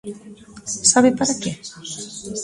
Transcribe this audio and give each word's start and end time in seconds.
¿Sabe 0.91 1.09
para 1.17 1.33
que? 1.41 1.51